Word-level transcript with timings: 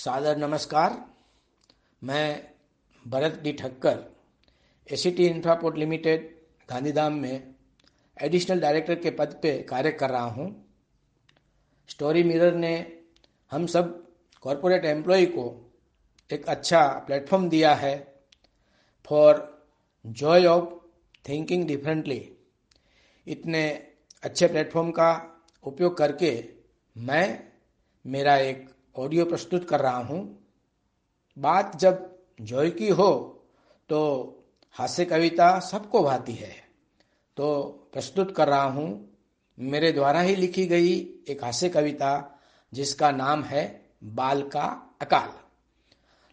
सादर 0.00 0.36
नमस्कार। 0.36 0.92
मैं 2.02 2.26
Bharat 3.06 3.38
D 3.42 3.52
Thakkar 3.52 3.98
ACT 4.88 5.26
infraport 5.26 5.76
limited 5.78 6.22
Gandhidham 6.68 7.14
में 7.14 7.54
एडिशनल 8.16 8.60
डायरेक्टर 8.60 8.94
के 8.94 9.10
पद 9.10 9.34
पे 9.42 9.52
कार्य 9.62 9.90
कर 9.92 10.10
रहा 10.10 10.28
हूँ। 10.28 10.46
स्टोरी 11.88 12.22
मिरर 12.22 12.54
ने 12.54 12.72
हम 13.52 13.66
सब 13.66 13.92
कॉरपोरेट 14.44 14.84
एम्प्लॉय 14.84 15.26
को 15.26 15.46
एक 16.30 16.48
अच्छा 16.48 16.82
प्लेटफॉर्म 17.06 17.48
दिया 17.48 17.74
है 17.74 17.94
for 19.08 19.46
joy 20.04 20.46
of 20.46 20.74
thinking 21.28 21.66
differently 21.68 22.20
इतने 23.26 23.68
अच्छे 24.22 24.46
प्लेटफॉर्म 24.48 24.90
का 24.90 25.12
उपयोग 25.64 25.96
करके 25.98 26.32
मैं, 26.96 27.40
मेरा 28.04 28.36
एक 28.38 28.68
ऑडियो 28.96 29.24
प्रस्तुत 29.24 29.68
कर 29.68 29.80
रहा 29.80 29.96
हूँ। 29.96 30.20
बात 31.36 31.76
जब 31.76 32.08
जॉय 32.40 32.70
की 32.70 32.88
हो 32.88 33.12
तो 33.88 34.00
हास्य 34.74 35.04
कविता 35.04 35.58
सबको 35.60 36.02
भाती 36.02 36.32
है। 36.32 36.52
तो 37.36 37.62
प्रस्तुत 37.92 38.34
कर 38.36 38.48
रहा 38.48 38.62
हूँ, 38.62 39.08
मेरे 39.58 39.92
द्वारा 39.92 40.20
ही 40.20 40.36
लिखी 40.36 40.66
गई 40.66 40.92
एक 41.28 41.44
हास्य 41.44 41.68
कविता, 41.68 42.40
जिसका 42.72 43.10
नाम 43.10 43.42
है 43.44 43.64
बाल 44.04 44.42
का 44.42 44.66
अकाल। 45.02 45.32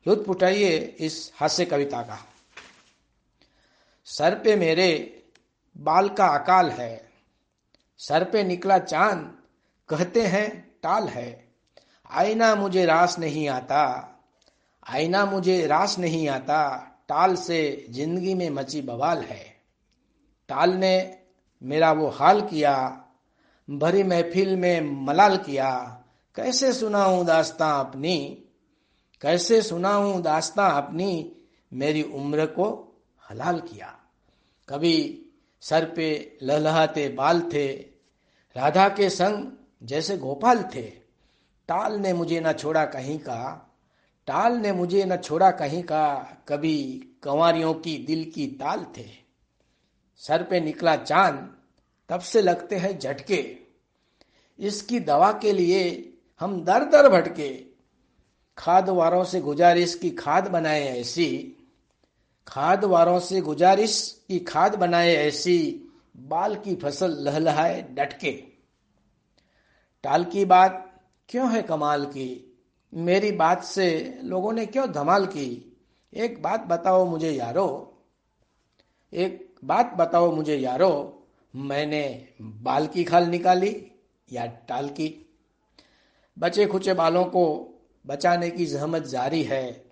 लुत्फ 0.05 0.29
उठाइए 0.29 0.77
इस 0.99 1.31
हास्य 1.35 1.65
कविता 1.65 2.01
का। 2.01 2.19
सर 4.07 4.39
पे 4.39 4.55
मेरे 4.55 5.23
बाल 5.75 6.09
का 6.09 6.27
अकाल 6.37 6.69
है, 6.69 7.09
सर 7.99 8.23
पे 8.23 8.43
निकला 8.43 8.77
चाँद, 8.79 9.33
कहते 9.89 10.21
हैं 10.21 10.49
टाल 10.83 11.07
है। 11.07 11.46
आईना 12.09 12.55
मुझे 12.55 12.85
रास 12.85 13.19
नहीं 13.19 13.47
आता, 13.49 13.83
आईना 14.87 15.25
मुझे 15.25 15.65
रास 15.67 15.99
नहीं 15.99 16.27
आता, 16.29 16.77
टाल 17.07 17.35
से 17.35 17.85
ज़िंदगी 17.89 18.33
में 18.33 18.49
मची 18.49 18.81
बवाल 18.81 19.17
है। 19.17 19.45
टाल 20.49 20.73
ने 20.73 21.19
मेरा 21.61 21.91
वो 21.91 22.07
हाल 22.09 22.41
किया, 22.41 22.75
भरी 23.69 24.03
महफिल 24.03 24.55
में 24.55 25.05
मलाल 25.05 25.37
किया। 25.37 25.71
कैसे 26.35 26.73
सुनाऊं 26.73 27.25
दास्तां 27.25 27.85
अपनी, 27.85 28.17
कैसे 29.21 29.61
सुनाऊं 29.61 30.21
दास्तां 30.21 30.69
अपनी, 30.71 31.31
मेरी 31.73 32.03
उम्र 32.03 32.45
को 32.45 32.67
हलाल 33.29 33.59
किया। 33.59 33.87
कभी 34.69 35.23
सर 35.61 35.85
पे 35.85 36.37
लहलहाते 36.43 37.09
बाल 37.09 37.41
थे, 37.53 37.67
राधा 38.55 38.89
के 38.89 39.09
संग 39.09 39.51
जैसे 39.83 40.17
गोपाल 40.17 40.63
थे। 40.75 41.06
टाल 41.67 41.99
ने 41.99 42.13
मुझे 42.13 42.39
न 42.39 42.51
छोड़ा 42.53 42.85
कहीं 42.85 43.19
का, 43.19 43.71
टाल 44.27 44.53
ने 44.53 44.71
मुझे 44.71 45.05
न 45.05 45.17
छोड़ा 45.17 45.51
कहीं 45.51 45.83
का, 45.83 46.15
कभी 46.47 47.07
कंवारियों 47.23 47.73
की 47.73 47.97
दिल 47.97 48.31
की 48.35 48.47
ताल 48.47 48.85
थे। 48.97 49.05
सर 50.15 50.43
पे 50.43 50.59
निकला 50.59 50.95
चाँद, 50.95 51.57
तब 52.09 52.19
से 52.19 52.41
लगते 52.41 52.75
हैं 52.75 52.99
झटके। 52.99 53.57
इसकी 54.59 54.99
दवा 54.99 55.31
के 55.31 55.51
लिए 55.51 56.13
हम 56.39 56.63
दर 56.63 56.83
दर 56.83 57.09
भटके। 57.09 57.65
खाद 58.57 58.89
वारों 58.89 59.23
से 59.23 59.41
गुजारिश 59.41 59.95
की 59.95 60.09
खाद 60.09 60.47
बनाए 60.47 60.81
ऐसी 60.81 61.53
खाद 62.47 62.85
वारों 62.85 63.19
से 63.19 63.41
गुजारिश 63.41 64.23
की 64.27 64.39
खाद 64.39 64.75
बनाए 64.75 65.13
ऐसी, 65.13 65.83
बाल 66.17 66.55
की 66.55 66.75
फ़सल 66.75 67.11
लहलहाए 67.11 67.81
डटके। 67.91 68.43
टाल 70.03 70.23
की 70.23 70.45
बात 70.45 70.86
क्यों 71.29 71.51
है 71.51 71.61
कमाल 71.61 72.05
की? 72.05 72.57
मेरी 72.93 73.31
बात 73.31 73.63
से 73.63 74.19
लोगों 74.23 74.53
ने 74.53 74.65
क्यों 74.65 74.91
धमाल 74.91 75.25
की? 75.25 75.77
एक 76.13 76.41
बात 76.41 76.63
बताओ 76.63 77.05
मुझे 77.05 77.31
यारो। 77.31 77.97
एक 79.13 79.55
बात 79.63 79.93
बताओ 79.93 80.31
मुझे 80.31 80.55
यारो, 80.55 81.23
मैंने 81.55 82.27
बाल 82.41 82.87
की 82.87 83.03
खाल 83.03 83.23
निकाली 83.23 83.87
या 84.31 84.45
टाल 84.45 84.89
की? 84.89 85.35
बचे 86.39 86.65
खुचे 86.65 86.93
बालों 86.93 87.25
को 87.25 87.73
बचाने 88.07 88.49
की 88.49 88.65
जहमत 88.65 89.03
जारी 89.03 89.43
है। 89.43 89.85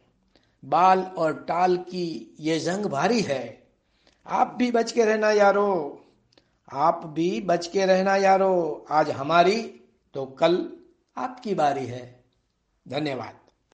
बाल 0.66 1.00
और 1.00 1.34
टाल 1.34 1.78
की 1.78 2.36
ये 2.40 2.60
जंग 2.60 2.86
भारी 2.86 3.22
है। 3.22 3.68
आप 4.28 4.56
भी 4.58 4.72
बच 4.72 4.92
के 4.92 5.06
रहना 5.06 5.32
यारो। 5.32 6.02
आप 6.74 7.06
भी 7.06 7.42
बच 7.42 7.68
के 7.68 7.86
रहना 7.86 8.16
यारो। 8.16 8.86
आज 8.92 9.10
हमारी 9.10 9.82
तो 10.14 10.26
कल 10.26 10.72
आपकी 11.18 11.54
बारी 11.54 11.86
है। 11.86 12.26
धन्यवाद। 12.88 13.45